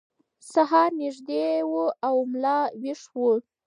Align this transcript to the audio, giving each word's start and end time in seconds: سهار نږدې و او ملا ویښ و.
سهار 0.51 0.89
نږدې 1.01 1.45
و 1.71 1.73
او 2.07 2.15
ملا 2.31 2.59
ویښ 2.81 3.01
و. 3.15 3.19